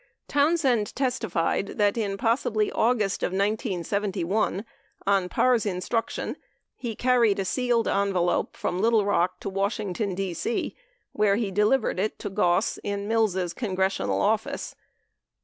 21 0.27 0.27
Townsend 0.47 0.95
testified 0.95 1.67
that 1.77 1.95
in 1.95 2.17
possibly 2.17 2.71
August 2.71 3.21
of 3.21 3.27
1971, 3.27 4.65
on 5.05 5.29
Parr's 5.29 5.63
in 5.63 5.79
struction, 5.79 6.37
he 6.75 6.95
carried 6.95 7.37
a 7.37 7.45
sealed 7.45 7.87
envelope 7.87 8.57
from 8.57 8.81
Little 8.81 9.05
Rock 9.05 9.39
to 9.41 9.47
Wash 9.49 9.77
ington, 9.77 10.15
D.C. 10.15 10.75
where 11.11 11.35
he 11.35 11.51
delivered 11.51 11.99
it 11.99 12.17
to 12.17 12.31
Goss 12.31 12.79
in 12.83 13.07
Mills' 13.07 13.53
congressional 13.53 14.21
office. 14.23 14.75